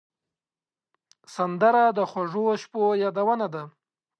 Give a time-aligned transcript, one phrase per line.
[1.35, 3.63] سندره د خوږو شپو یادونه ده